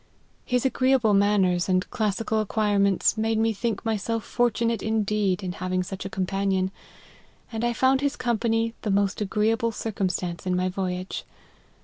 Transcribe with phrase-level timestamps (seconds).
[0.45, 5.51] His agreeable manners and classical ac quirements, made me think myself fortunate in deed, in
[5.51, 6.71] having such a companion,
[7.51, 11.23] and I found his company the most agreeable circumstance in my voyage.